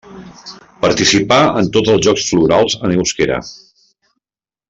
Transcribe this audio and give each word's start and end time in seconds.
Participà 0.85 1.37
en 1.59 1.69
tots 1.75 1.93
els 1.97 2.01
jocs 2.09 2.25
florals 2.31 2.79
en 2.89 2.97
euskera. 2.97 3.39